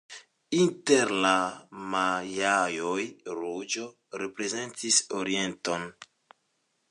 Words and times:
Inter 0.59 1.11
la 1.25 1.33
majaoj 1.91 3.03
ruĝo 3.39 3.85
reprezentis 4.23 5.01
orienton. 5.21 5.89